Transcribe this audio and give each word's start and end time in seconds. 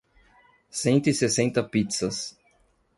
Cento 0.71 1.11
e 1.11 1.13
sessenta 1.13 1.63
pizzas 1.63 2.35